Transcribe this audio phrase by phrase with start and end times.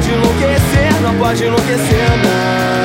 [0.00, 2.79] pode enlouquecer, não pode enlouquecer, não.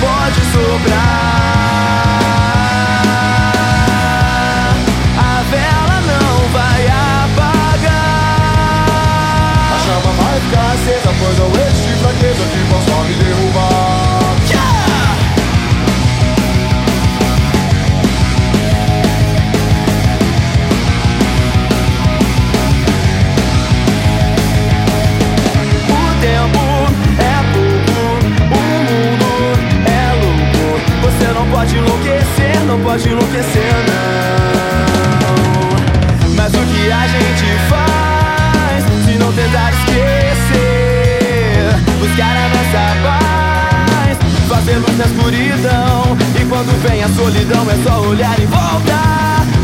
[0.00, 0.40] Pode
[33.10, 35.30] enlouquecer, não.
[36.36, 40.04] Mas o que a gente faz se não tentar esquecer?
[41.98, 46.16] Buscar a nossa paz, fazer luz na escuridão.
[46.40, 48.96] E quando vem a solidão, é só olhar em volta.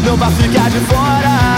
[0.04, 1.55] Não vá ficar de fora.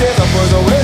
[0.00, 0.79] tears up for the win.